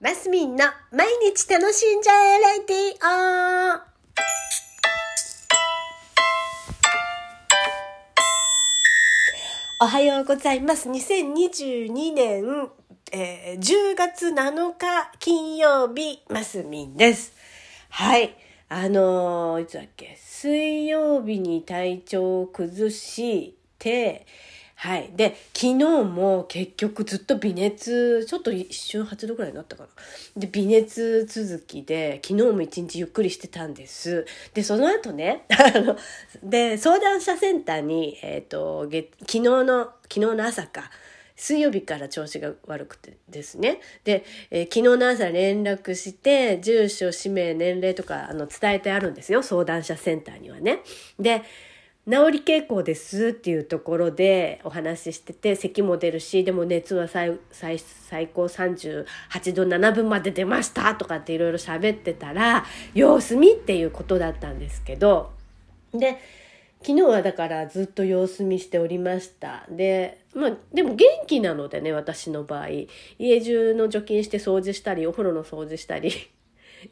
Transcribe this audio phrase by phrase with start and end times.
[0.00, 3.04] マスミンの毎日楽しんじゃえレディ
[3.80, 3.82] オ
[9.80, 10.88] おはようございます。
[10.88, 12.68] 2022年、
[13.10, 17.32] えー10月7日金曜日、マスミンです。
[17.88, 18.36] はい。
[18.68, 24.26] あのーいつだっけ、水曜日に体調を崩して、
[24.80, 25.10] はい。
[25.16, 29.88] で、昨日も結局ずっと微熱、ちょっと一瞬8度ぐらいになったかな。
[30.36, 34.24] で、微熱続きで、昨日も一日ゆっくりしてたんです。
[34.54, 35.96] で、その後ね、 あの、
[36.44, 40.92] で、相談者センターに、えっ、と、月昨日の、昨日の朝か、
[41.34, 43.80] 水曜日から調子が悪くてですね。
[44.04, 49.42] で、えー昨日の朝連絡して、住所、氏名、年齢とか、あの、伝えてあるんですよ。
[49.42, 50.82] 相談者センターにはね。
[51.18, 51.42] で、
[52.10, 59.04] 治り傾向ですっていうところでお話ししてて、咳も出るし、でも熱は最最最高38
[59.54, 65.32] 度7分まで出ましたとかっていろいろ喋ってたら、様子見っていうことだったんですけど、
[65.92, 66.18] で、
[66.80, 69.66] 昨日はだからずっと様子見しておりました。
[69.68, 72.68] で、まあ、でも元気なのでね、私の場合。
[73.18, 76.10] 家中の除菌して掃除したり、お風呂の掃除したり、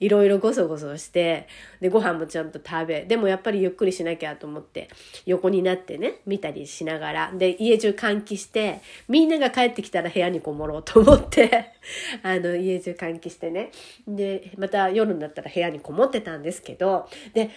[0.00, 1.48] いろいろごそごそして、
[1.80, 4.88] で、ご飯もちゃんと食べ、でもやっぱりゆっくりしなきゃと思って、
[5.26, 11.72] 横になってね、見たりしながら、で、家中換気して、みんなが帰ってきたら部屋にこもろうと思って、
[12.22, 13.70] あの、家中換気してね。
[14.06, 17.50] で、また夜になったら部屋にこもってたんですけど、で、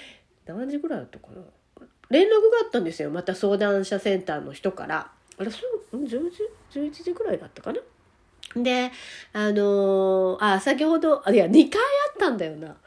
[0.45, 1.41] 何時ぐらいだったかな？
[2.09, 3.09] 連絡があったんですよ。
[3.09, 5.11] また相談者センターの人から。
[5.39, 5.59] あれそ
[5.91, 7.79] う10時11時ぐらいだったかな？
[8.55, 8.91] で
[9.33, 12.77] あのーあ先ほどあいや2回あったんだよな。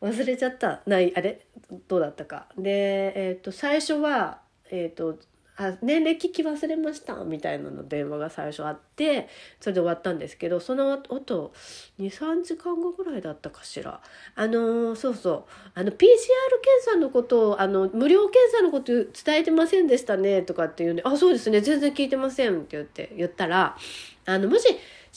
[0.00, 0.80] 忘れちゃった。
[0.86, 1.40] ないあれ？
[1.88, 2.46] どうだったか。
[2.56, 5.18] でえっ、と最初はえっ、と
[5.60, 9.28] あ年齢聞き忘れましたみたいなの電話が最初あって
[9.60, 11.52] それで終わったんですけどその後
[11.98, 14.00] 23時間後ぐらいだったかしら。
[14.36, 15.44] あのーそうそう。
[15.74, 16.16] あの PCR 検
[16.84, 21.60] 査のことをあの無料検査のこと伝えてませんでしたねとかっていうねあそうですね。
[21.60, 23.76] 全然聞いてませんって言って言ったら
[24.26, 24.64] あのもし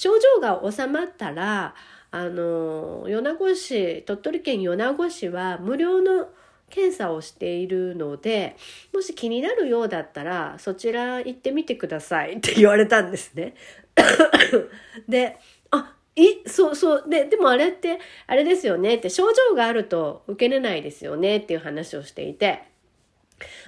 [0.02, 1.76] 症状が収まったら
[2.10, 6.28] あの米子市鳥取県米子市は無料の
[6.72, 8.56] 検査をしているので
[8.96, 13.54] もし気になるようだったらそちら行ってみてください って言われたんですね。
[15.08, 15.38] で
[15.70, 22.64] あいそうそうででもあれってあれですよねって症状があると受けれないですよねっていう話をしていて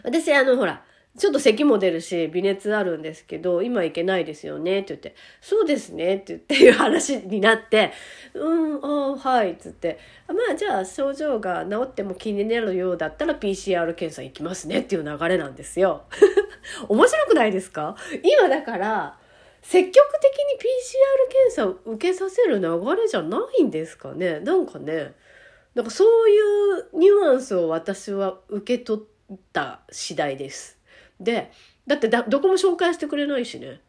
[0.03, 0.83] 私あのほら
[1.17, 7.91] ちょっと咳も出るし微熱あるんですけど今行けないですよねって言ってそうですねって言っていう話になって
[8.33, 9.99] うんあはいっつって。
[10.27, 16.05] まあじゃあ症状が治っても気になるようだったら PCR 検査行きますねっていう流れなんですよ。
[16.89, 17.95] 面白くないですか？
[18.23, 19.17] 今だから
[19.61, 24.39] 積極的に PCR 検査を受けさせる流れじゃないんですかね？
[24.39, 25.13] なんかね
[25.75, 26.39] なんかそうい
[26.79, 30.79] うニュアンスを私は受け取った次第です。
[31.19, 31.51] で
[31.87, 33.79] だってだどこも紹介してくれないしね。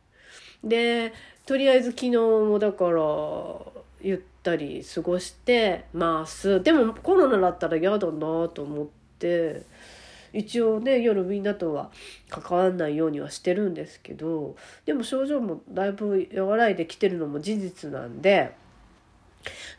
[0.63, 1.13] で
[1.47, 3.03] とりあえず昨日もだから
[4.01, 8.87] ゆったり過ごしてますでもコロナだったら嫌だなと思っ
[9.19, 9.63] て
[10.33, 11.91] 一応ね夜みんなとは
[12.29, 18.55] 関わんないようにはしてるんですけどでも症状もだいぶ和らいできてるのも事実なんで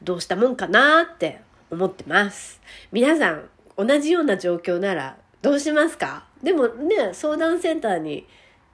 [0.01, 2.61] どうしたもんかなって思ってます
[2.91, 6.25] 皆さん同じような状況ならどうしますか？
[6.41, 8.25] でもね相談センターに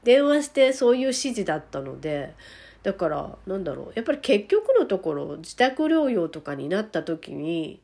[0.04, 2.34] 電話してそういう指示だったので
[2.82, 7.82] だからなんだろうやっぱり結局のところ自宅療養とかになった時に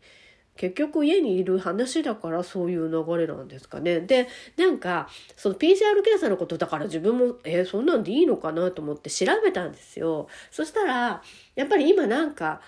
[0.56, 4.00] 結局家にいる話だからそういう流れなんですかね。
[4.02, 4.28] で、
[4.58, 10.28] なんか、その PCR 検査のことだから自分も、えーそんなんでいいのかなと思って調べたんですよ。
[10.50, 11.22] そしたら、
[11.54, 12.62] やっぱり今なんか、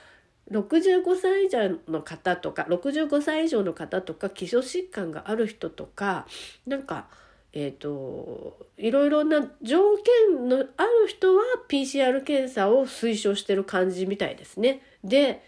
[0.51, 6.25] 65歳以上の方とか、65歳以上の方とか、基礎疾患がある人とか、
[6.65, 7.07] なんか、
[7.53, 14.81] えっ、と、いろいろな条件のある人は PCR 検査を推奨してる感じみたいですね。
[15.03, 15.43] で、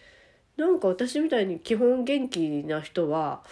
[0.58, 3.44] なんか私みたいに基本元気な人は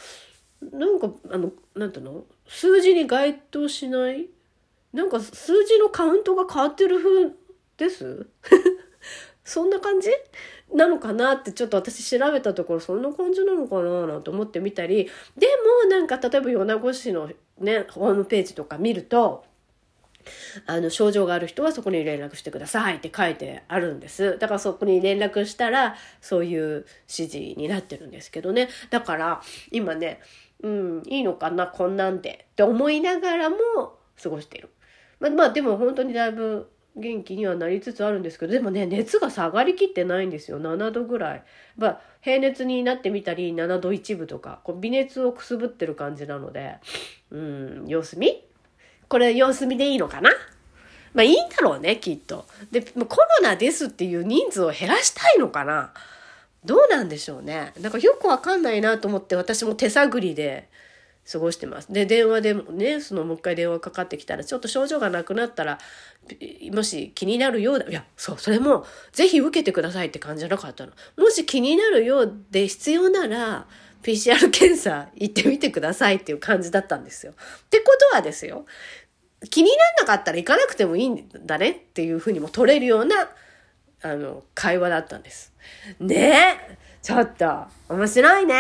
[0.62, 2.26] なんかあのなんていうの？
[2.48, 4.28] 数字に該当しない？
[4.94, 7.32] なんか数字のカウントが変わってる風
[7.78, 8.28] です？
[9.44, 10.10] そんな感じ？
[10.74, 15.48] なのかなってちょっと私調べたところそんな感じなのかななんて思ってみたりで
[15.86, 17.30] もなんか例えば米子市の
[17.60, 19.46] ねホームページとか見ると
[20.66, 24.38] あの症状がある人はそこに連絡してくださいって書いてあるんです。
[24.38, 28.70] だからそこに連絡したらそういう指示になってるんですけどね。
[28.90, 30.20] だから今ね
[30.62, 33.58] うんいいのかなこんなんでって思いながらも
[34.22, 34.70] 過ごしている。
[35.20, 40.60] まあまあでも本当にだいぶ元気にはなりつつあるんですけど、でもね、熱が下がりきってないんですよ。
[40.60, 41.44] 7度ぐらい。
[41.78, 46.76] まあ、平熱になってみたり、7度1分とか、こう微熱をくすぶってる感じなので、
[47.32, 48.44] うん、様子見？
[49.08, 50.30] これ様子見でいいのかな？
[51.14, 52.46] まあいいんだろうね、きっと。
[52.72, 53.06] で、コロ
[53.42, 55.94] ナですっていう人数を減らしたいのかな？
[56.66, 57.74] どうなんでしょうね。
[57.80, 60.70] なんかよくわかんないなと思って私も手探りで
[61.32, 61.92] 過ごしてます。
[61.94, 65.78] で、電話でもね、そのもう一回電話かかってきたら、ちょっと症状がなくなったら、
[66.72, 70.92] もし気になるようだ、いや、そう、それもぜひ受けてくださいって感じじゃなかったの。
[71.18, 73.68] もし気になるようで必要なら、
[74.02, 77.34] PCR 検査行ってみてくださいっていう感じだったんですよ。
[77.34, 77.36] っ
[77.70, 78.66] てことはですよ、
[79.50, 83.30] 気になんなかったら行かなくてもいいんだねっていうふうにも取れるような、
[84.02, 85.54] あの、会話だったんです。
[86.00, 88.56] ねえちょっと、面白いね。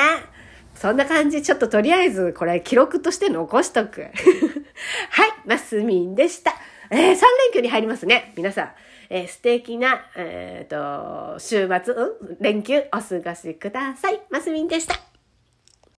[0.80, 4.04] そんな感じ、ちょっととりあえずこれ記録として残しとく。
[5.12, 6.54] はい、マスミンでした。
[6.90, 7.18] えー、3連
[7.54, 8.31] 休に入りますね。
[8.38, 8.72] 皆さん、
[9.10, 14.22] えー、素敵な、えっ、ー、と、週末、うん、連休お過ごしください。
[14.30, 15.09] マスミンでした。